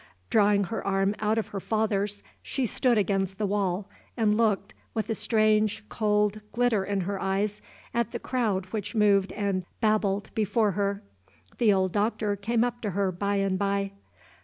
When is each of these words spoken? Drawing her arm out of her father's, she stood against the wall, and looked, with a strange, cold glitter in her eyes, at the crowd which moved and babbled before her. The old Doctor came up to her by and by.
Drawing 0.31 0.63
her 0.63 0.83
arm 0.83 1.13
out 1.19 1.37
of 1.37 1.49
her 1.49 1.59
father's, 1.59 2.23
she 2.41 2.65
stood 2.65 2.97
against 2.97 3.37
the 3.37 3.45
wall, 3.45 3.87
and 4.17 4.35
looked, 4.35 4.73
with 4.95 5.11
a 5.11 5.13
strange, 5.13 5.87
cold 5.89 6.41
glitter 6.53 6.83
in 6.83 7.01
her 7.01 7.21
eyes, 7.21 7.61
at 7.93 8.09
the 8.11 8.17
crowd 8.17 8.65
which 8.73 8.95
moved 8.95 9.31
and 9.33 9.63
babbled 9.79 10.31
before 10.33 10.71
her. 10.71 11.03
The 11.59 11.71
old 11.71 11.91
Doctor 11.91 12.35
came 12.35 12.63
up 12.63 12.81
to 12.81 12.89
her 12.97 13.11
by 13.11 13.35
and 13.35 13.59
by. 13.59 13.91